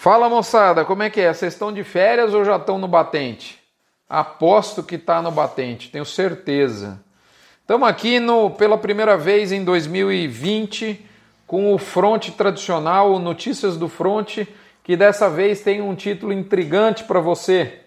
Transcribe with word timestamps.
Fala 0.00 0.28
moçada, 0.28 0.84
como 0.84 1.02
é 1.02 1.10
que 1.10 1.20
é? 1.20 1.34
Vocês 1.34 1.52
estão 1.52 1.72
de 1.72 1.82
férias 1.82 2.32
ou 2.32 2.44
já 2.44 2.54
estão 2.54 2.78
no 2.78 2.86
batente? 2.86 3.58
Aposto 4.08 4.80
que 4.80 4.94
está 4.94 5.20
no 5.20 5.32
batente, 5.32 5.90
tenho 5.90 6.04
certeza. 6.04 7.02
Estamos 7.62 7.88
aqui 7.88 8.20
no, 8.20 8.48
pela 8.48 8.78
primeira 8.78 9.16
vez 9.16 9.50
em 9.50 9.64
2020 9.64 11.04
com 11.48 11.74
o 11.74 11.78
Fronte 11.78 12.30
tradicional, 12.30 13.12
o 13.12 13.18
Notícias 13.18 13.76
do 13.76 13.88
Fronte, 13.88 14.48
que 14.84 14.96
dessa 14.96 15.28
vez 15.28 15.62
tem 15.62 15.82
um 15.82 15.96
título 15.96 16.32
intrigante 16.32 17.02
para 17.02 17.18
você. 17.18 17.80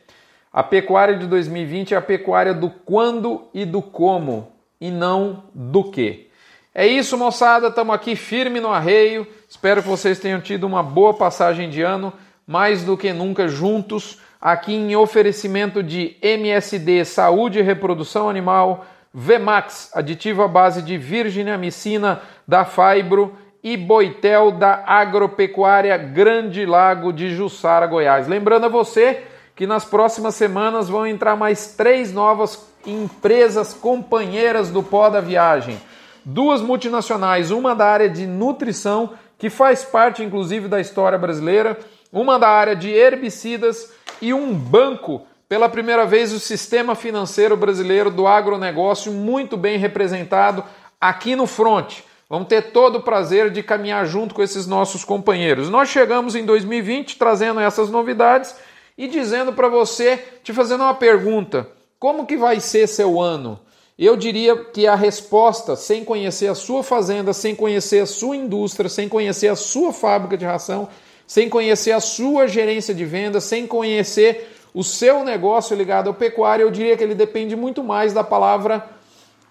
A 0.52 0.62
pecuária 0.62 1.18
de 1.18 1.26
2020 1.28 1.94
é 1.94 1.98
a 1.98 2.02
pecuária 2.02 2.54
do 2.54 2.70
quando 2.70 3.48
e 3.54 3.64
do 3.64 3.82
como, 3.82 4.52
e 4.82 4.92
não 4.92 5.46
do 5.56 5.90
que. 5.90 6.30
É 6.74 6.88
isso, 6.88 7.18
moçada. 7.18 7.68
Estamos 7.68 7.94
aqui 7.94 8.16
firme 8.16 8.62
no 8.62 8.70
arreio. 8.70 9.28
Espero 9.50 9.82
que 9.82 9.90
vocês 9.90 10.20
tenham 10.20 10.40
tido 10.40 10.66
uma 10.66 10.82
boa 10.82 11.14
passagem 11.14 11.70
de 11.70 11.82
ano, 11.82 12.14
mais 12.48 12.82
do 12.82 12.96
que 12.96 13.12
nunca 13.12 13.46
juntos, 13.46 14.20
aqui 14.40 14.74
em 14.74 14.96
oferecimento 14.96 15.84
de 15.84 16.16
MSD 16.22 17.04
Saúde 17.04 17.60
e 17.60 17.62
Reprodução 17.62 18.30
Animal, 18.30 18.86
Vemax, 19.14 19.92
aditivo 19.94 20.44
à 20.44 20.48
base 20.48 20.82
de 20.82 20.98
Virginia 20.98 21.56
Amicina 21.56 22.22
da 22.48 22.64
Fibro 22.64 23.36
e 23.62 23.76
Boitel 23.76 24.52
da 24.52 24.82
Agropecuária 24.88 25.98
Grande 25.98 26.66
Lago 26.66 27.12
de 27.12 27.36
Jussara, 27.36 27.86
Goiás. 27.86 28.30
Lembrando 28.30 28.68
a 28.68 28.70
você 28.70 29.24
que 29.58 29.68
nas 29.68 29.84
próximas 29.84 30.36
semanas 30.36 30.88
vão 30.88 31.06
entrar 31.06 31.36
mais 31.36 31.76
três 31.76 32.14
novas 32.14 32.66
empresas 32.86 33.74
companheiras 33.74 34.70
do 34.70 34.82
Pó 34.82 35.10
da 35.10 35.20
Viagem 35.20 35.78
duas 36.26 36.62
multinacionais, 36.62 37.52
uma 37.52 37.76
da 37.76 37.86
área 37.86 38.10
de 38.10 38.26
nutrição, 38.26 39.12
que 39.38 39.50
faz 39.50 39.84
parte 39.84 40.24
inclusive 40.24 40.68
da 40.68 40.80
história 40.80 41.18
brasileira, 41.18 41.78
uma 42.12 42.38
da 42.38 42.50
área 42.50 42.76
de 42.76 42.90
herbicidas 42.90 43.92
e 44.22 44.34
um 44.34 44.54
banco, 44.54 45.26
pela 45.50 45.68
primeira 45.68 46.06
vez 46.06 46.32
o 46.32 46.40
sistema 46.40 46.96
financeiro 46.96 47.58
brasileiro 47.58 48.10
do 48.10 48.28
agronegócio 48.28 49.12
muito 49.12 49.58
bem 49.58 49.78
representado 49.78 50.64
aqui 51.00 51.36
no 51.36 51.48
front. 51.48 52.00
Vamos 52.30 52.48
ter 52.48 52.72
todo 52.72 53.00
o 53.00 53.02
prazer 53.02 53.52
de 53.52 53.62
caminhar 53.62 54.06
junto 54.06 54.34
com 54.34 54.42
esses 54.42 54.66
nossos 54.66 55.04
companheiros. 55.04 55.70
Nós 55.70 55.90
chegamos 55.90 56.36
em 56.36 56.46
2020 56.46 57.18
trazendo 57.18 57.60
essas 57.60 57.90
novidades 57.90 58.56
e 58.98 59.08
dizendo 59.08 59.52
para 59.52 59.68
você, 59.68 60.24
te 60.42 60.54
fazendo 60.54 60.84
uma 60.84 60.94
pergunta: 60.94 61.68
como 62.00 62.26
que 62.26 62.38
vai 62.38 62.62
ser 62.62 62.88
seu 62.88 63.20
ano? 63.20 63.60
Eu 63.98 64.16
diria 64.16 64.56
que 64.56 64.88
a 64.88 64.96
resposta, 64.96 65.76
sem 65.76 66.04
conhecer 66.04 66.48
a 66.48 66.56
sua 66.56 66.84
fazenda, 66.84 67.34
sem 67.34 67.56
conhecer 67.56 68.00
a 68.00 68.06
sua 68.06 68.36
indústria, 68.36 68.90
sem 68.90 69.08
conhecer 69.08 69.48
a 69.48 69.56
sua 69.56 69.94
fábrica 69.94 70.38
de 70.38 70.46
ração, 70.46 70.88
sem 71.28 71.48
conhecer 71.48 71.92
a 71.92 72.00
sua 72.00 72.48
gerência 72.48 72.94
de 72.94 73.06
vendas, 73.06 73.44
sem 73.44 73.68
conhecer 73.68 74.50
o 74.74 74.84
seu 74.84 75.24
negócio 75.24 75.76
ligado 75.76 76.08
ao 76.08 76.14
pecuário, 76.14 76.64
eu 76.64 76.72
diria 76.72 76.96
que 76.96 77.04
ele 77.04 77.16
depende 77.16 77.56
muito 77.56 77.84
mais 77.84 78.14
da 78.14 78.24
palavra 78.24 78.88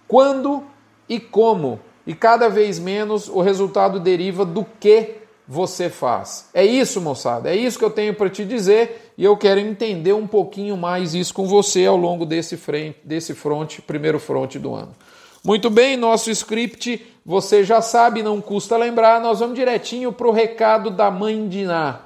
quando 0.09 0.65
e 1.09 1.21
como. 1.21 1.79
E 2.07 2.15
cada 2.15 2.49
vez 2.49 2.79
menos 2.79 3.29
o 3.29 3.41
resultado 3.41 4.01
deriva 4.01 4.45
do 4.45 4.65
que 4.81 5.20
você 5.53 5.91
faz. 5.91 6.49
É 6.55 6.65
isso, 6.65 7.01
moçada. 7.01 7.51
É 7.51 7.57
isso 7.57 7.77
que 7.77 7.85
eu 7.85 7.91
tenho 7.91 8.15
para 8.15 8.31
te 8.31 8.45
dizer 8.45 9.13
e 9.19 9.25
eu 9.25 9.37
quero 9.37 9.59
entender 9.59 10.13
um 10.13 10.25
pouquinho 10.25 10.77
mais 10.77 11.13
isso 11.13 11.35
com 11.35 11.45
você 11.45 11.85
ao 11.85 11.97
longo 11.97 12.25
desse 12.25 12.57
frente, 12.57 13.01
desse 13.03 13.35
front, 13.35 13.81
primeiro 13.81 14.21
front 14.21 14.55
do 14.59 14.73
ano. 14.73 14.95
Muito 15.43 15.69
bem, 15.69 15.97
nosso 15.97 16.31
script, 16.31 17.05
você 17.27 17.65
já 17.65 17.83
sabe, 17.83 18.23
não 18.23 18.41
custa 18.41 18.77
lembrar, 18.77 19.21
nós 19.21 19.41
vamos 19.41 19.57
direitinho 19.57 20.13
para 20.13 20.29
o 20.29 20.31
recado 20.31 20.89
da 20.89 21.11
mãe 21.11 21.49
Diná. 21.49 22.03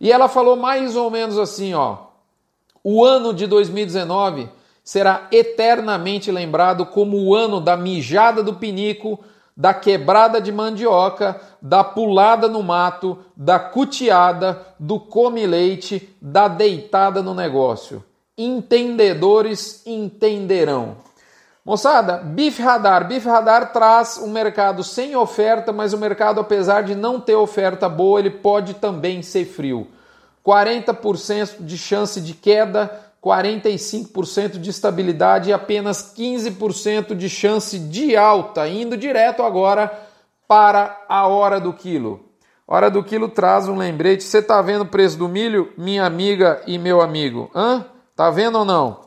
E 0.00 0.10
ela 0.10 0.26
falou 0.26 0.56
mais 0.56 0.96
ou 0.96 1.08
menos 1.08 1.38
assim, 1.38 1.74
ó: 1.74 1.98
O 2.82 3.04
ano 3.04 3.32
de 3.32 3.46
2019 3.46 4.48
será 4.82 5.28
eternamente 5.30 6.32
lembrado 6.32 6.86
como 6.86 7.22
o 7.22 7.36
ano 7.36 7.60
da 7.60 7.76
mijada 7.76 8.42
do 8.42 8.54
pinico 8.54 9.20
da 9.56 9.72
quebrada 9.72 10.40
de 10.40 10.50
mandioca, 10.50 11.40
da 11.62 11.84
pulada 11.84 12.48
no 12.48 12.62
mato, 12.62 13.18
da 13.36 13.58
cuteada, 13.58 14.60
do 14.78 14.98
come-leite, 14.98 16.14
da 16.20 16.48
deitada 16.48 17.22
no 17.22 17.34
negócio. 17.34 18.04
Entendedores 18.36 19.82
entenderão. 19.86 20.96
Moçada, 21.64 22.18
Bife 22.18 22.60
Radar. 22.60 23.06
Bife 23.06 23.26
Radar 23.26 23.72
traz 23.72 24.18
um 24.18 24.28
mercado 24.28 24.82
sem 24.82 25.16
oferta, 25.16 25.72
mas 25.72 25.94
o 25.94 25.98
mercado, 25.98 26.40
apesar 26.40 26.82
de 26.82 26.94
não 26.94 27.20
ter 27.20 27.36
oferta 27.36 27.88
boa, 27.88 28.18
ele 28.18 28.30
pode 28.30 28.74
também 28.74 29.22
ser 29.22 29.46
frio. 29.46 29.86
40% 30.44 31.60
de 31.60 31.78
chance 31.78 32.20
de 32.20 32.34
queda, 32.34 33.03
45% 33.24 34.58
de 34.58 34.68
estabilidade 34.68 35.48
e 35.48 35.52
apenas 35.52 36.14
15% 36.14 37.14
de 37.14 37.30
chance 37.30 37.78
de 37.78 38.14
alta, 38.14 38.68
indo 38.68 38.96
direto 38.96 39.42
agora 39.42 39.90
para 40.46 41.04
a 41.08 41.26
hora 41.26 41.58
do 41.58 41.72
quilo. 41.72 42.28
Hora 42.68 42.90
do 42.90 43.02
quilo 43.02 43.28
traz 43.28 43.66
um 43.66 43.76
lembrete. 43.76 44.24
Você 44.24 44.38
está 44.38 44.60
vendo 44.60 44.82
o 44.82 44.88
preço 44.88 45.16
do 45.16 45.28
milho, 45.28 45.72
minha 45.78 46.04
amiga 46.04 46.62
e 46.66 46.78
meu 46.78 47.00
amigo? 47.00 47.50
Hã? 47.54 47.86
Tá 48.14 48.30
vendo 48.30 48.58
ou 48.58 48.64
não? 48.64 49.00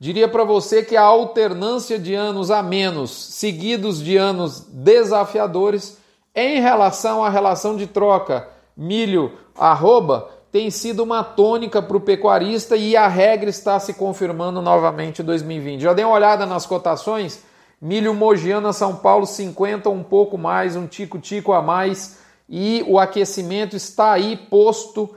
Diria 0.00 0.28
para 0.28 0.44
você 0.44 0.82
que 0.82 0.96
a 0.96 1.02
alternância 1.02 1.98
de 1.98 2.14
anos 2.14 2.50
a 2.50 2.62
menos, 2.62 3.10
seguidos 3.10 4.02
de 4.02 4.16
anos 4.16 4.60
desafiadores, 4.60 5.98
em 6.34 6.60
relação 6.60 7.22
à 7.22 7.28
relação 7.28 7.76
de 7.76 7.86
troca 7.86 8.48
milho 8.76 9.32
arroba, 9.56 10.30
tem 10.50 10.70
sido 10.70 11.02
uma 11.02 11.22
tônica 11.22 11.82
para 11.82 11.96
o 11.96 12.00
pecuarista 12.00 12.76
e 12.76 12.96
a 12.96 13.06
regra 13.06 13.50
está 13.50 13.78
se 13.78 13.94
confirmando 13.94 14.62
novamente 14.62 15.20
em 15.20 15.24
2020. 15.24 15.82
Já 15.82 15.92
dei 15.92 16.04
uma 16.04 16.14
olhada 16.14 16.46
nas 16.46 16.64
cotações? 16.64 17.42
Milho 17.80 18.14
Mogiana 18.14 18.72
São 18.72 18.96
Paulo 18.96 19.26
50, 19.26 19.88
um 19.90 20.02
pouco 20.02 20.36
mais, 20.36 20.74
um 20.74 20.86
tico-tico 20.86 21.52
a 21.52 21.62
mais 21.62 22.18
e 22.48 22.82
o 22.88 22.98
aquecimento 22.98 23.76
está 23.76 24.12
aí 24.12 24.36
posto. 24.36 25.14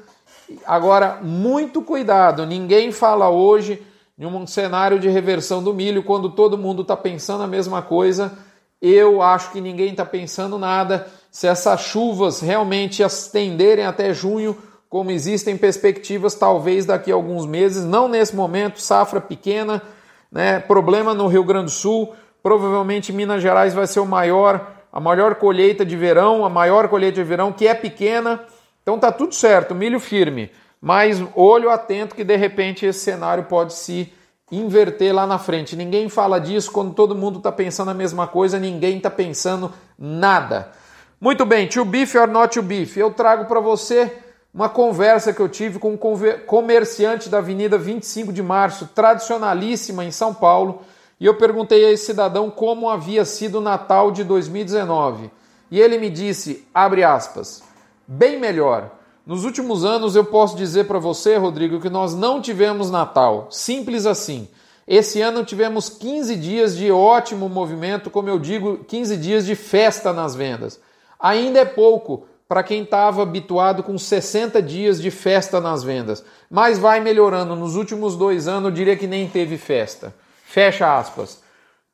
Agora, 0.65 1.19
muito 1.23 1.81
cuidado, 1.81 2.45
ninguém 2.45 2.91
fala 2.91 3.29
hoje 3.29 3.81
em 4.19 4.25
um 4.25 4.45
cenário 4.45 4.99
de 4.99 5.09
reversão 5.09 5.63
do 5.63 5.73
milho 5.73 6.03
quando 6.03 6.29
todo 6.29 6.57
mundo 6.57 6.83
está 6.83 6.95
pensando 6.95 7.43
a 7.43 7.47
mesma 7.47 7.81
coisa. 7.81 8.37
Eu 8.79 9.21
acho 9.21 9.51
que 9.51 9.61
ninguém 9.61 9.91
está 9.91 10.05
pensando 10.05 10.59
nada. 10.59 11.07
Se 11.31 11.47
essas 11.47 11.81
chuvas 11.81 12.41
realmente 12.41 13.01
estenderem 13.01 13.85
até 13.85 14.13
junho, 14.13 14.55
como 14.91 15.09
existem 15.09 15.56
perspectivas 15.56 16.35
talvez 16.35 16.85
daqui 16.85 17.13
a 17.13 17.16
alguns 17.16 17.46
meses, 17.46 17.85
não 17.85 18.09
nesse 18.09 18.35
momento, 18.35 18.81
safra 18.81 19.22
pequena, 19.22 19.81
né? 20.29 20.59
Problema 20.59 21.13
no 21.13 21.28
Rio 21.28 21.46
Grande 21.46 21.68
do 21.68 21.72
Sul, 21.72 22.13
provavelmente 22.44 23.13
Minas 23.13 23.41
Gerais 23.41 23.74
vai 23.74 23.88
ser 23.88 24.02
o 24.02 24.06
maior, 24.06 24.69
a 24.91 25.00
maior 25.00 25.35
colheita 25.35 25.85
de 25.85 25.96
verão, 25.96 26.44
a 26.44 26.50
maior 26.50 26.90
colheita 26.90 27.16
de 27.16 27.24
verão 27.24 27.53
que 27.53 27.66
é 27.66 27.74
pequena. 27.74 28.41
Então 28.81 29.00
tá 29.00 29.13
tudo 29.13 29.34
certo, 29.34 29.74
milho 29.74 29.97
firme, 29.97 30.52
mas 30.81 31.23
olho 31.38 31.69
atento 31.69 32.13
que 32.13 32.25
de 32.25 32.35
repente 32.35 32.85
esse 32.85 33.00
cenário 33.00 33.46
pode 33.46 33.72
se 33.72 34.12
inverter 34.52 35.16
lá 35.16 35.25
na 35.25 35.40
frente. 35.40 35.73
Ninguém 35.73 36.09
fala 36.09 36.38
disso 36.38 36.69
quando 36.69 36.94
todo 36.94 37.16
mundo 37.16 37.38
está 37.38 37.50
pensando 37.50 37.91
a 37.91 37.94
mesma 37.94 38.28
coisa, 38.28 38.59
ninguém 38.59 38.97
está 38.97 39.09
pensando 39.09 39.72
nada. 39.97 40.69
Muito 41.18 41.46
bem, 41.46 41.66
to 41.66 41.85
beef 41.85 42.13
or 42.13 42.28
not 42.28 42.53
to 42.53 42.62
beef, 42.62 42.97
eu 42.97 43.13
trago 43.13 43.46
para 43.46 43.62
você 43.62 44.30
uma 44.53 44.67
conversa 44.67 45.31
que 45.31 45.39
eu 45.39 45.47
tive 45.47 45.79
com 45.79 45.94
um 45.94 45.97
comerciante 46.45 47.29
da 47.29 47.38
Avenida 47.38 47.78
25 47.78 48.34
de 48.34 48.44
Março, 48.44 48.89
tradicionalíssima 48.94 50.03
em 50.03 50.12
São 50.12 50.34
Paulo, 50.34 50.81
e 51.19 51.25
eu 51.25 51.38
perguntei 51.38 51.85
a 51.85 51.91
esse 51.91 52.07
cidadão 52.07 52.50
como 52.50 52.90
havia 52.90 53.23
sido 53.23 53.59
o 53.59 53.61
Natal 53.61 54.11
de 54.11 54.23
2019. 54.23 55.31
E 55.69 55.79
ele 55.79 55.97
me 55.97 56.09
disse, 56.09 56.67
abre 56.73 57.03
aspas, 57.03 57.63
bem 58.06 58.40
melhor. 58.40 58.91
Nos 59.25 59.45
últimos 59.45 59.85
anos 59.85 60.16
eu 60.16 60.25
posso 60.25 60.58
dizer 60.58 60.85
para 60.85 60.99
você, 60.99 61.37
Rodrigo, 61.37 61.79
que 61.79 61.90
nós 61.90 62.14
não 62.14 62.41
tivemos 62.41 62.91
Natal, 62.91 63.47
simples 63.52 64.05
assim. 64.05 64.49
Esse 64.85 65.22
ano 65.22 65.46
tivemos 65.46 65.87
15 65.87 66.35
dias 66.35 66.75
de 66.75 66.91
ótimo 66.91 67.47
movimento, 67.47 68.09
como 68.09 68.28
eu 68.28 68.37
digo, 68.37 68.84
15 68.84 69.16
dias 69.16 69.46
de 69.46 69.55
festa 69.55 70.11
nas 70.11 70.35
vendas. 70.35 70.81
Ainda 71.17 71.59
é 71.59 71.66
pouco, 71.66 72.25
para 72.51 72.63
quem 72.63 72.83
estava 72.83 73.23
habituado 73.23 73.81
com 73.81 73.97
60 73.97 74.61
dias 74.61 75.01
de 75.01 75.09
festa 75.09 75.61
nas 75.61 75.85
vendas. 75.85 76.21
Mas 76.49 76.77
vai 76.77 76.99
melhorando. 76.99 77.55
Nos 77.55 77.77
últimos 77.77 78.17
dois 78.17 78.45
anos, 78.45 78.65
eu 78.65 78.71
diria 78.71 78.97
que 78.97 79.07
nem 79.07 79.25
teve 79.25 79.57
festa. 79.57 80.13
Fecha 80.43 80.97
aspas. 80.97 81.41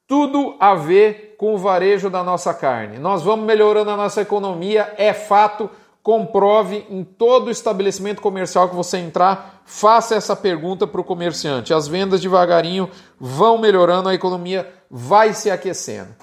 Tudo 0.08 0.56
a 0.60 0.74
ver 0.74 1.36
com 1.38 1.54
o 1.54 1.60
varejo 1.60 2.10
da 2.10 2.24
nossa 2.24 2.56
carne. 2.56 2.98
Nós 2.98 3.22
vamos 3.22 3.46
melhorando 3.46 3.92
a 3.92 3.96
nossa 3.96 4.24
economia, 4.24 4.96
é 4.98 5.14
fato. 5.14 5.70
Comprove 6.02 6.88
em 6.90 7.04
todo 7.04 7.52
estabelecimento 7.52 8.20
comercial 8.20 8.68
que 8.68 8.76
você 8.76 8.98
entrar, 8.98 9.62
faça 9.64 10.16
essa 10.16 10.36
pergunta 10.36 10.88
para 10.88 11.02
o 11.02 11.04
comerciante. 11.04 11.72
As 11.72 11.88
vendas 11.88 12.20
devagarinho 12.20 12.90
vão 13.20 13.60
melhorando, 13.60 14.10
a 14.10 14.16
economia 14.16 14.68
vai 14.90 15.36
se 15.36 15.52
aquecendo. 15.52 16.16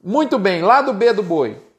Muito 0.00 0.38
bem, 0.38 0.62
lado 0.62 0.92
B 0.92 1.12
do 1.12 1.24
boi. 1.24 1.69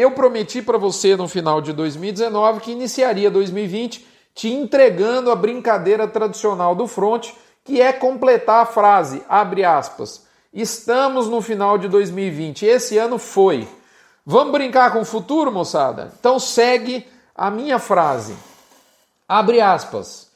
Eu 0.00 0.12
prometi 0.12 0.62
para 0.62 0.78
você 0.78 1.16
no 1.16 1.26
final 1.26 1.60
de 1.60 1.72
2019 1.72 2.60
que 2.60 2.70
iniciaria 2.70 3.28
2020 3.28 4.06
te 4.32 4.46
entregando 4.46 5.28
a 5.28 5.34
brincadeira 5.34 6.06
tradicional 6.06 6.72
do 6.76 6.86
front, 6.86 7.30
que 7.64 7.82
é 7.82 7.92
completar 7.92 8.62
a 8.62 8.64
frase, 8.64 9.24
abre 9.28 9.64
aspas. 9.64 10.24
Estamos 10.54 11.26
no 11.26 11.42
final 11.42 11.76
de 11.76 11.88
2020. 11.88 12.64
Esse 12.64 12.96
ano 12.96 13.18
foi. 13.18 13.66
Vamos 14.24 14.52
brincar 14.52 14.92
com 14.92 15.00
o 15.00 15.04
futuro, 15.04 15.50
moçada? 15.50 16.12
Então 16.20 16.38
segue 16.38 17.04
a 17.34 17.50
minha 17.50 17.80
frase. 17.80 18.36
Abre 19.28 19.60
aspas. 19.60 20.30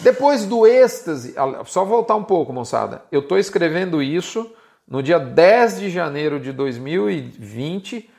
Depois 0.00 0.44
do 0.44 0.66
êxtase, 0.66 1.32
só 1.66 1.84
voltar 1.84 2.16
um 2.16 2.24
pouco, 2.24 2.52
moçada. 2.52 3.04
Eu 3.12 3.20
estou 3.20 3.38
escrevendo 3.38 4.02
isso 4.02 4.50
no 4.84 5.00
dia 5.00 5.20
10 5.20 5.78
de 5.78 5.90
janeiro 5.90 6.40
de 6.40 6.50
2020, 6.50 8.10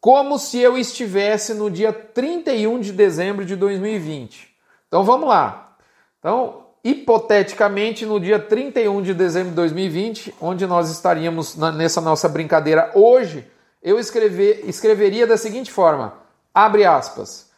como 0.00 0.38
se 0.38 0.58
eu 0.58 0.78
estivesse 0.78 1.52
no 1.52 1.70
dia 1.70 1.92
31 1.92 2.80
de 2.80 2.92
dezembro 2.92 3.44
de 3.44 3.54
2020. 3.54 4.48
Então 4.88 5.04
vamos 5.04 5.28
lá. 5.28 5.76
Então, 6.18 6.66
hipoteticamente, 6.82 8.06
no 8.06 8.18
dia 8.18 8.38
31 8.38 9.02
de 9.02 9.12
dezembro 9.12 9.50
de 9.50 9.56
2020, 9.56 10.34
onde 10.40 10.66
nós 10.66 10.90
estaríamos 10.90 11.54
nessa 11.56 12.00
nossa 12.00 12.28
brincadeira 12.28 12.90
hoje, 12.94 13.46
eu 13.82 13.98
escrever, 13.98 14.62
escreveria 14.66 15.26
da 15.26 15.36
seguinte 15.36 15.70
forma: 15.70 16.14
abre 16.54 16.84
aspas. 16.84 17.50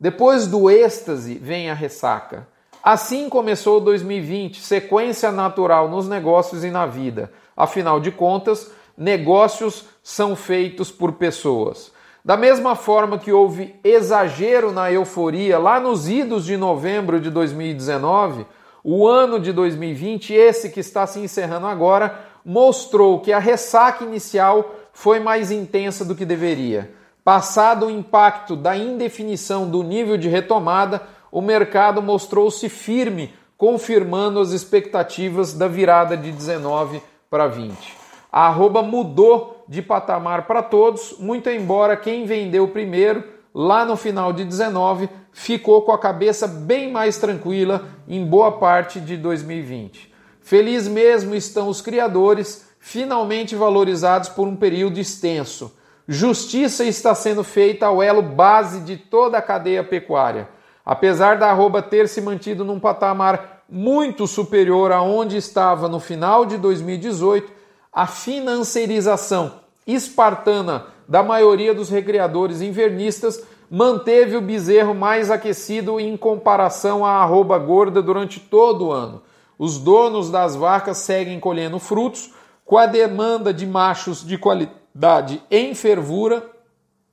Depois 0.00 0.46
do 0.46 0.68
êxtase 0.68 1.34
vem 1.34 1.70
a 1.70 1.74
ressaca. 1.74 2.48
Assim 2.82 3.28
começou 3.28 3.80
2020, 3.80 4.60
sequência 4.60 5.30
natural 5.30 5.88
nos 5.88 6.08
negócios 6.08 6.64
e 6.64 6.70
na 6.70 6.84
vida. 6.84 7.32
Afinal 7.56 8.00
de 8.00 8.10
contas, 8.10 8.68
negócios 8.96 9.84
são 10.02 10.36
feitos 10.36 10.90
por 10.90 11.12
pessoas. 11.12 11.92
Da 12.24 12.36
mesma 12.36 12.76
forma 12.76 13.18
que 13.18 13.32
houve 13.32 13.74
exagero 13.82 14.70
na 14.70 14.92
euforia 14.92 15.58
lá 15.58 15.80
nos 15.80 16.08
idos 16.08 16.44
de 16.44 16.56
novembro 16.56 17.18
de 17.20 17.30
2019, 17.30 18.46
o 18.84 19.06
ano 19.08 19.40
de 19.40 19.52
2020, 19.52 20.32
esse 20.32 20.70
que 20.70 20.80
está 20.80 21.06
se 21.06 21.18
encerrando 21.20 21.66
agora, 21.66 22.20
mostrou 22.44 23.20
que 23.20 23.32
a 23.32 23.38
ressaca 23.38 24.04
inicial 24.04 24.74
foi 24.92 25.20
mais 25.20 25.50
intensa 25.50 26.04
do 26.04 26.14
que 26.14 26.24
deveria. 26.24 26.92
Passado 27.24 27.86
o 27.86 27.90
impacto 27.90 28.56
da 28.56 28.76
indefinição 28.76 29.68
do 29.68 29.82
nível 29.82 30.16
de 30.16 30.28
retomada, 30.28 31.02
o 31.30 31.40
mercado 31.40 32.02
mostrou-se 32.02 32.68
firme, 32.68 33.32
confirmando 33.56 34.40
as 34.40 34.50
expectativas 34.50 35.54
da 35.54 35.68
virada 35.68 36.16
de 36.16 36.30
19 36.32 37.00
para 37.30 37.46
20. 37.46 38.01
A 38.32 38.46
arroba 38.46 38.82
mudou 38.82 39.62
de 39.68 39.82
patamar 39.82 40.46
para 40.46 40.62
todos, 40.62 41.16
muito 41.18 41.50
embora 41.50 41.98
quem 41.98 42.24
vendeu 42.24 42.66
primeiro, 42.66 43.22
lá 43.54 43.84
no 43.84 43.94
final 43.94 44.32
de 44.32 44.42
19, 44.42 45.10
ficou 45.30 45.82
com 45.82 45.92
a 45.92 45.98
cabeça 45.98 46.46
bem 46.46 46.90
mais 46.90 47.18
tranquila 47.18 47.84
em 48.08 48.24
boa 48.24 48.52
parte 48.52 48.98
de 48.98 49.18
2020. 49.18 50.10
Feliz 50.40 50.88
mesmo 50.88 51.34
estão 51.34 51.68
os 51.68 51.82
criadores, 51.82 52.70
finalmente 52.78 53.54
valorizados 53.54 54.30
por 54.30 54.48
um 54.48 54.56
período 54.56 54.98
extenso. 54.98 55.76
Justiça 56.08 56.84
está 56.84 57.14
sendo 57.14 57.44
feita 57.44 57.86
ao 57.86 58.02
elo 58.02 58.22
base 58.22 58.80
de 58.80 58.96
toda 58.96 59.36
a 59.36 59.42
cadeia 59.42 59.84
pecuária. 59.84 60.48
Apesar 60.84 61.36
da 61.36 61.48
arroba 61.50 61.80
ter 61.80 62.08
se 62.08 62.20
mantido 62.20 62.64
num 62.64 62.80
patamar 62.80 63.62
muito 63.68 64.26
superior 64.26 64.90
a 64.90 65.00
onde 65.00 65.36
estava 65.36 65.88
no 65.88 66.00
final 66.00 66.44
de 66.44 66.58
2018, 66.58 67.61
a 67.92 68.06
financiarização 68.06 69.60
espartana 69.86 70.86
da 71.06 71.22
maioria 71.22 71.74
dos 71.74 71.90
recreadores 71.90 72.62
invernistas 72.62 73.42
manteve 73.70 74.36
o 74.36 74.40
bezerro 74.40 74.94
mais 74.94 75.30
aquecido 75.30 75.98
em 76.00 76.16
comparação 76.16 77.04
à 77.04 77.22
arroba 77.22 77.58
gorda 77.58 78.00
durante 78.00 78.40
todo 78.40 78.86
o 78.86 78.92
ano. 78.92 79.22
Os 79.58 79.78
donos 79.78 80.30
das 80.30 80.56
vacas 80.56 80.98
seguem 80.98 81.38
colhendo 81.38 81.78
frutos, 81.78 82.32
com 82.64 82.78
a 82.78 82.86
demanda 82.86 83.52
de 83.52 83.66
machos 83.66 84.24
de 84.24 84.38
qualidade 84.38 85.42
em 85.50 85.74
fervura, 85.74 86.46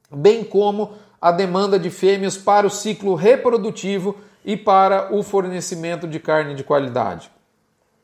bem 0.09 0.43
como 0.43 0.91
a 1.21 1.31
demanda 1.31 1.77
de 1.77 1.89
fêmeas 1.89 2.37
para 2.37 2.65
o 2.65 2.69
ciclo 2.69 3.15
reprodutivo 3.15 4.15
e 4.45 4.55
para 4.55 5.13
o 5.13 5.21
fornecimento 5.21 6.07
de 6.07 6.19
carne 6.19 6.55
de 6.55 6.63
qualidade. 6.63 7.29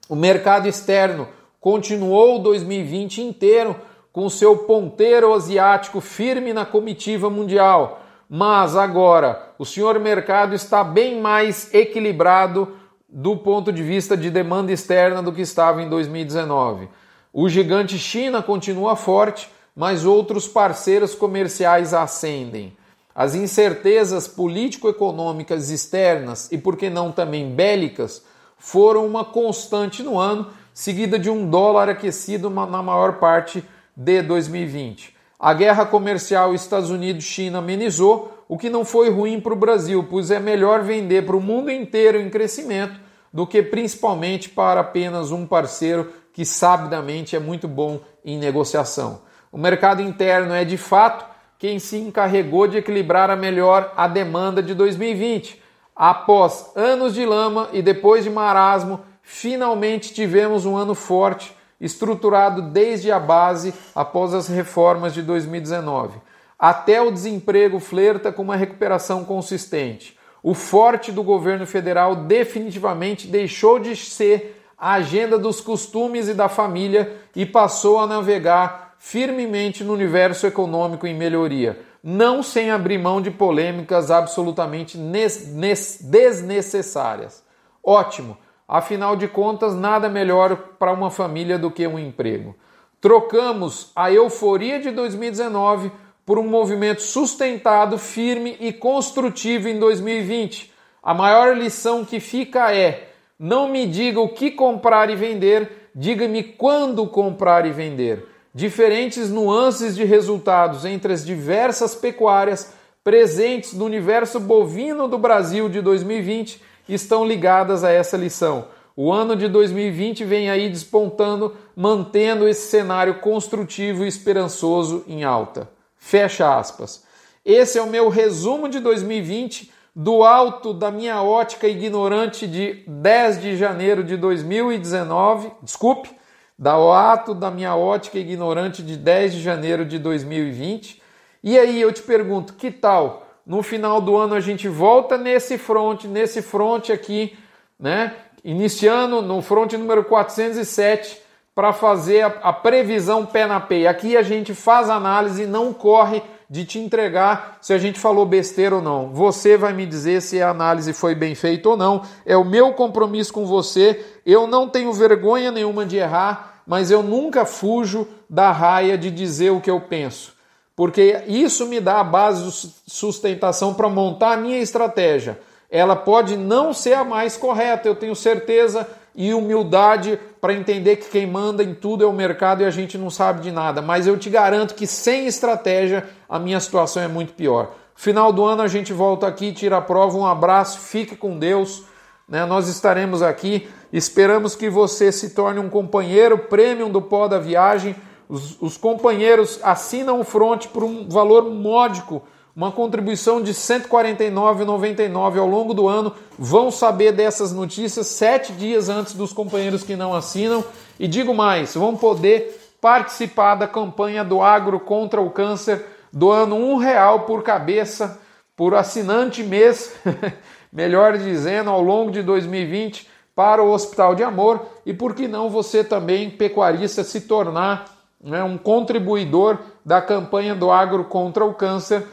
O 0.09 0.15
mercado 0.15 0.67
externo 0.67 1.27
continuou 1.65 2.37
2020 2.37 3.23
inteiro 3.23 3.75
com 4.13 4.29
seu 4.29 4.55
ponteiro 4.55 5.33
asiático 5.33 5.99
firme 5.99 6.53
na 6.53 6.63
comitiva 6.63 7.27
mundial, 7.27 8.03
mas 8.29 8.75
agora 8.75 9.51
o 9.57 9.65
senhor 9.65 9.99
mercado 9.99 10.53
está 10.53 10.83
bem 10.83 11.19
mais 11.19 11.73
equilibrado 11.73 12.75
do 13.09 13.35
ponto 13.35 13.73
de 13.73 13.81
vista 13.81 14.15
de 14.15 14.29
demanda 14.29 14.71
externa 14.71 15.23
do 15.23 15.33
que 15.33 15.41
estava 15.41 15.81
em 15.81 15.89
2019. 15.89 16.87
O 17.33 17.49
gigante 17.49 17.97
China 17.97 18.43
continua 18.43 18.95
forte, 18.95 19.49
mas 19.75 20.05
outros 20.05 20.47
parceiros 20.47 21.15
comerciais 21.15 21.95
ascendem. 21.95 22.77
As 23.15 23.33
incertezas 23.33 24.27
político-econômicas 24.27 25.71
externas 25.71 26.47
e, 26.51 26.59
por 26.59 26.77
que 26.77 26.91
não 26.91 27.11
também 27.11 27.49
bélicas, 27.49 28.23
foram 28.55 29.03
uma 29.03 29.25
constante 29.25 30.03
no 30.03 30.19
ano, 30.19 30.47
seguida 30.75 31.17
de 31.17 31.29
um 31.29 31.49
dólar 31.49 31.87
aquecido 31.87 32.49
na 32.49 32.83
maior 32.83 33.13
parte 33.13 33.63
de 33.95 34.21
2020. 34.21 35.15
A 35.39 35.53
guerra 35.53 35.85
comercial 35.85 36.53
Estados 36.53 36.89
Unidos-China 36.89 37.59
amenizou, 37.59 38.43
o 38.47 38.57
que 38.57 38.69
não 38.69 38.83
foi 38.83 39.09
ruim 39.09 39.39
para 39.39 39.53
o 39.53 39.55
Brasil, 39.55 40.05
pois 40.09 40.29
é 40.29 40.37
melhor 40.37 40.83
vender 40.83 41.25
para 41.25 41.35
o 41.37 41.41
mundo 41.41 41.71
inteiro 41.71 42.19
em 42.19 42.29
crescimento 42.29 42.99
do 43.31 43.47
que 43.47 43.63
principalmente 43.63 44.49
para 44.49 44.81
apenas 44.81 45.31
um 45.31 45.47
parceiro 45.47 46.11
que 46.33 46.43
sabidamente 46.45 47.37
é 47.37 47.39
muito 47.39 47.69
bom 47.69 48.01
em 48.23 48.37
negociação. 48.37 49.21
O 49.53 49.57
mercado 49.57 50.01
interno 50.01 50.53
é 50.53 50.65
de 50.65 50.77
fato 50.77 51.25
quem 51.57 51.79
se 51.79 51.97
encarregou 51.97 52.67
de 52.67 52.77
equilibrar 52.77 53.29
a 53.29 53.35
melhor 53.37 53.93
a 53.95 54.09
demanda 54.09 54.61
de 54.61 54.73
2020. 54.73 55.61
Após 55.95 56.71
anos 56.75 57.13
de 57.13 57.25
lama 57.25 57.69
e 57.71 57.81
depois 57.81 58.25
de 58.25 58.29
marasmo, 58.29 58.99
finalmente 59.25 60.13
tivemos 60.13 60.67
um 60.67 60.77
ano 60.77 60.93
forte, 60.93 61.51
estruturado 61.81 62.61
desde 62.61 63.11
a 63.11 63.19
base 63.19 63.73
após 63.93 64.33
as 64.33 64.47
reformas 64.47 65.13
de 65.13 65.21
2019. 65.23 66.19
Até 66.57 67.01
o 67.01 67.11
desemprego 67.11 67.77
flerta 67.79 68.31
com 68.31 68.43
uma 68.43 68.55
recuperação 68.55 69.25
consistente. 69.25 70.17
O 70.41 70.53
forte 70.53 71.11
do 71.11 71.21
governo 71.23 71.65
federal 71.65 72.15
definitivamente 72.15 73.27
deixou 73.27 73.79
de 73.79 73.95
ser 73.95 74.61
a 74.77 74.93
agenda 74.93 75.39
dos 75.39 75.59
costumes 75.59 76.29
e 76.29 76.33
da 76.33 76.47
família 76.47 77.17
e 77.35 77.45
passou 77.45 77.99
a 77.99 78.07
navegar 78.07 78.95
firmemente 78.99 79.83
no 79.83 79.93
universo 79.93 80.45
econômico 80.45 81.07
em 81.07 81.15
melhoria, 81.15 81.79
não 82.03 82.43
sem 82.43 82.69
abrir 82.69 82.99
mão 82.99 83.21
de 83.21 83.31
polêmicas 83.31 84.11
absolutamente 84.11 84.97
desnecessárias. 84.97 87.43
Ótimo, 87.83 88.37
afinal 88.67 89.15
de 89.15 89.27
contas, 89.27 89.75
nada 89.75 90.09
melhor 90.09 90.55
para 90.79 90.91
uma 90.91 91.11
família 91.11 91.57
do 91.57 91.71
que 91.71 91.85
um 91.85 91.99
emprego. 91.99 92.55
Trocamos 92.99 93.91
a 93.95 94.11
euforia 94.11 94.79
de 94.79 94.91
2019 94.91 95.91
por 96.25 96.39
um 96.39 96.47
movimento 96.47 97.01
sustentado, 97.01 97.97
firme 97.97 98.57
e 98.59 98.73
construtivo 98.73 99.67
em 99.67 99.77
2020. 99.77 100.73
A 101.03 101.13
maior 101.13 101.55
lição 101.55 102.03
que 102.03 102.19
fica 102.19 102.73
é: 102.73 103.09
não 103.37 103.67
me 103.69 103.85
diga 103.85 104.19
o 104.19 104.29
que 104.29 104.49
comprar 104.49 105.09
e 105.09 105.15
vender, 105.15 105.89
diga-me 105.93 106.43
quando 106.43 107.05
comprar 107.07 107.65
e 107.65 107.71
vender 107.71 108.35
diferentes 108.55 109.29
nuances 109.29 109.97
de 109.97 110.05
resultados 110.05 110.85
entre 110.85 111.11
as 111.11 111.25
diversas 111.25 111.93
pecuárias 111.93 112.73
presentes 113.03 113.73
no 113.73 113.83
universo 113.83 114.39
bovino 114.39 115.09
do 115.09 115.17
Brasil 115.17 115.67
de 115.67 115.81
2020 115.81 116.61
estão 116.93 117.25
ligadas 117.25 117.83
a 117.83 117.91
essa 117.91 118.15
lição. 118.17 118.67
O 118.95 119.11
ano 119.11 119.35
de 119.35 119.47
2020 119.47 120.23
vem 120.23 120.49
aí 120.49 120.69
despontando, 120.69 121.53
mantendo 121.75 122.47
esse 122.47 122.69
cenário 122.69 123.15
construtivo 123.19 124.05
e 124.05 124.07
esperançoso 124.07 125.03
em 125.07 125.23
alta. 125.23 125.69
Fecha 125.97 126.57
aspas. 126.57 127.03
Esse 127.43 127.77
é 127.77 127.81
o 127.81 127.89
meu 127.89 128.09
resumo 128.09 128.69
de 128.69 128.79
2020 128.79 129.71
do 129.95 130.23
alto 130.23 130.73
da 130.73 130.91
minha 130.91 131.21
ótica 131.21 131.67
ignorante 131.67 132.47
de 132.47 132.83
10 132.87 133.41
de 133.41 133.57
janeiro 133.57 134.03
de 134.03 134.17
2019. 134.17 135.51
Desculpe, 135.61 136.09
da 136.57 136.75
ato 137.11 137.33
da 137.33 137.51
minha 137.51 137.75
ótica 137.75 138.17
ignorante 138.17 138.81
de 138.81 138.95
10 138.95 139.33
de 139.33 139.41
janeiro 139.41 139.85
de 139.85 139.99
2020. 139.99 141.01
E 141.43 141.57
aí 141.59 141.79
eu 141.79 141.91
te 141.91 142.01
pergunto, 142.01 142.53
que 142.53 142.71
tal? 142.71 143.24
No 143.45 143.61
final 143.61 144.01
do 144.01 144.17
ano 144.17 144.33
a 144.33 144.39
gente 144.39 144.67
volta 144.67 145.17
nesse 145.17 145.57
front, 145.57 146.05
nesse 146.05 146.41
front 146.41 146.89
aqui, 146.89 147.37
né? 147.79 148.13
Iniciando 148.43 149.21
no 149.21 149.41
front 149.41 149.73
número 149.73 150.03
407 150.03 151.21
para 151.53 151.71
fazer 151.71 152.21
a, 152.21 152.27
a, 152.27 152.53
previsão 152.53 153.25
pé 153.25 153.45
na 153.45 153.59
peia. 153.59 153.89
Aqui 153.89 154.17
a 154.17 154.23
gente 154.23 154.53
faz 154.53 154.89
análise, 154.89 155.45
não 155.45 155.71
corre 155.71 156.23
de 156.49 156.65
te 156.65 156.79
entregar 156.79 157.57
se 157.61 157.71
a 157.73 157.77
gente 157.77 157.99
falou 157.99 158.25
besteira 158.25 158.75
ou 158.75 158.81
não. 158.81 159.13
Você 159.13 159.57
vai 159.57 159.73
me 159.73 159.85
dizer 159.85 160.21
se 160.21 160.41
a 160.41 160.49
análise 160.49 160.91
foi 160.91 161.15
bem 161.15 161.35
feita 161.35 161.69
ou 161.69 161.77
não. 161.77 162.01
É 162.25 162.35
o 162.35 162.43
meu 162.43 162.73
compromisso 162.73 163.31
com 163.31 163.45
você. 163.45 164.03
Eu 164.25 164.47
não 164.47 164.67
tenho 164.67 164.91
vergonha 164.91 165.51
nenhuma 165.51 165.85
de 165.85 165.97
errar, 165.97 166.61
mas 166.67 166.91
eu 166.91 167.01
nunca 167.01 167.45
fujo 167.45 168.07
da 168.29 168.51
raia 168.51 168.97
de 168.97 169.09
dizer 169.09 169.51
o 169.51 169.61
que 169.61 169.69
eu 169.69 169.79
penso. 169.79 170.34
Porque 170.75 171.23
isso 171.27 171.65
me 171.67 171.79
dá 171.79 172.01
a 172.01 172.03
base 172.03 172.43
de 172.43 172.91
sustentação 172.91 173.73
para 173.73 173.87
montar 173.87 174.33
a 174.33 174.37
minha 174.37 174.59
estratégia. 174.59 175.39
Ela 175.69 175.95
pode 175.95 176.35
não 176.35 176.73
ser 176.73 176.93
a 176.93 177.03
mais 177.03 177.37
correta, 177.37 177.87
eu 177.87 177.95
tenho 177.95 178.15
certeza 178.15 178.87
e 179.15 179.33
humildade 179.33 180.19
para 180.41 180.53
entender 180.53 180.97
que 180.97 181.09
quem 181.09 181.25
manda 181.25 181.63
em 181.63 181.73
tudo 181.73 182.03
é 182.03 182.07
o 182.07 182.13
mercado 182.13 182.61
e 182.61 182.65
a 182.65 182.69
gente 182.69 182.97
não 182.97 183.09
sabe 183.09 183.41
de 183.41 183.51
nada. 183.51 183.81
Mas 183.81 184.05
eu 184.05 184.17
te 184.17 184.29
garanto 184.29 184.75
que 184.75 184.85
sem 184.85 185.25
estratégia 185.25 186.07
a 186.27 186.37
minha 186.37 186.59
situação 186.59 187.01
é 187.01 187.07
muito 187.07 187.33
pior. 187.33 187.71
Final 187.95 188.33
do 188.33 188.43
ano 188.43 188.61
a 188.61 188.67
gente 188.67 188.91
volta 188.91 189.25
aqui, 189.25 189.53
tira 189.53 189.77
a 189.77 189.81
prova. 189.81 190.17
Um 190.17 190.25
abraço, 190.25 190.79
fique 190.79 191.15
com 191.15 191.39
Deus. 191.39 191.83
Né? 192.27 192.45
Nós 192.45 192.67
estaremos 192.67 193.21
aqui. 193.21 193.69
Esperamos 193.91 194.53
que 194.53 194.69
você 194.69 195.11
se 195.11 195.29
torne 195.29 195.59
um 195.59 195.69
companheiro 195.69 196.37
premium 196.37 196.89
do 196.89 197.01
pó 197.01 197.27
da 197.29 197.39
viagem. 197.39 197.95
Os, 198.27 198.61
os 198.61 198.77
companheiros 198.77 199.59
assinam 199.61 200.19
o 200.19 200.23
front 200.23 200.67
por 200.67 200.83
um 200.83 201.07
valor 201.07 201.49
módico 201.49 202.23
uma 202.55 202.71
contribuição 202.71 203.41
de 203.41 203.51
R$ 203.51 203.57
149,99 203.57 205.37
ao 205.37 205.47
longo 205.47 205.73
do 205.73 205.89
ano. 205.89 206.13
Vão 206.39 206.71
saber 206.71 207.11
dessas 207.11 207.51
notícias 207.51 208.07
sete 208.07 208.53
dias 208.53 208.87
antes 208.87 209.13
dos 209.13 209.33
companheiros 209.33 209.83
que 209.83 209.95
não 209.95 210.13
assinam. 210.13 210.63
E 210.97 211.07
digo 211.07 211.33
mais, 211.33 211.75
vão 211.75 211.97
poder 211.97 212.77
participar 212.79 213.55
da 213.55 213.67
campanha 213.67 214.23
do 214.23 214.41
Agro 214.41 214.79
contra 214.79 215.19
o 215.19 215.29
Câncer, 215.29 215.85
doando 216.13 216.55
um 216.55 216.77
real 216.77 217.21
por 217.21 217.43
cabeça, 217.43 218.21
por 218.55 218.73
assinante 218.73 219.43
mês, 219.43 219.93
melhor 220.71 221.17
dizendo, 221.17 221.69
ao 221.69 221.81
longo 221.81 222.09
de 222.09 222.23
2020 222.23 223.09
para 223.35 223.61
o 223.61 223.69
Hospital 223.69 224.15
de 224.15 224.23
Amor. 224.23 224.65
E 224.85 224.93
por 224.93 225.13
que 225.13 225.27
não 225.27 225.49
você 225.49 225.83
também, 225.83 226.29
pecuarista, 226.29 227.03
se 227.03 227.21
tornar 227.21 227.94
né, 228.25 228.43
um 228.43 228.57
contribuidor 228.57 229.59
da 229.85 230.01
campanha 230.01 230.53
do 230.53 230.69
Agro 230.69 231.05
contra 231.05 231.45
o 231.45 231.53
Câncer? 231.53 232.05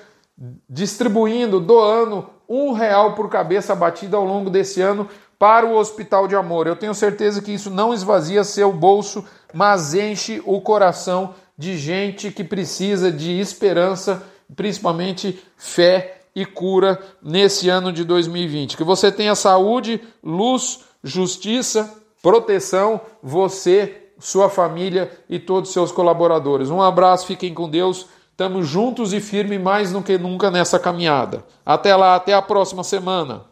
distribuindo, 0.69 1.61
doando 1.61 2.29
um 2.49 2.73
real 2.73 3.15
por 3.15 3.29
cabeça 3.29 3.75
batida 3.75 4.17
ao 4.17 4.25
longo 4.25 4.51
desse 4.51 4.81
ano 4.81 5.09
para 5.39 5.67
o 5.67 5.77
Hospital 5.77 6.29
de 6.29 6.35
Amor. 6.35 6.67
Eu 6.67 6.77
tenho 6.77 6.95
certeza 6.95 7.41
que 7.41 7.53
isso 7.53 7.71
não 7.71 7.93
esvazia 7.95 8.45
seu 8.45 8.73
bolso, 8.73 9.25
mas 9.53 9.95
enche 9.95 10.43
o 10.45 10.61
coração 10.61 11.35
de 11.57 11.77
gente 11.77 12.31
que 12.31 12.45
precisa 12.45 13.11
de 13.11 13.39
esperança, 13.39 14.23
principalmente 14.55 15.41
fé 15.57 16.23
e 16.35 16.45
cura 16.45 17.01
nesse 17.23 17.69
ano 17.69 17.93
de 17.93 18.05
2020. 18.05 18.77
Que 18.77 18.85
você 18.85 19.13
tenha 19.13 19.35
saúde, 19.35 20.01
luz, 20.23 20.81
justiça, 21.03 21.93
proteção, 22.23 23.01
você, 23.23 24.02
sua 24.23 24.49
família 24.49 25.11
e 25.29 25.41
todos 25.41 25.71
os 25.71 25.75
seus 25.75 25.91
colaboradores. 25.91 26.71
Um 26.71 26.81
abraço, 26.81 27.27
fiquem 27.27 27.53
com 27.53 27.69
Deus. 27.69 28.07
Estamos 28.31 28.69
juntos 28.69 29.13
e 29.13 29.21
firmes 29.21 29.61
mais 29.61 29.91
do 29.91 30.01
que 30.01 30.17
nunca 30.17 30.49
nessa 30.49 30.79
caminhada. 30.79 31.45
Até 31.67 31.95
lá, 31.97 32.15
até 32.15 32.33
a 32.33 32.41
próxima 32.41 32.85
semana. 32.85 33.52